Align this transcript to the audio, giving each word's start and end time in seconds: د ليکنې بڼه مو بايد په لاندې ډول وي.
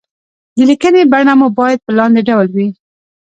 د 0.55 0.59
ليکنې 0.69 1.03
بڼه 1.11 1.33
مو 1.39 1.47
بايد 1.57 1.79
په 1.85 1.91
لاندې 1.97 2.21
ډول 2.29 2.47
وي. 2.55 2.67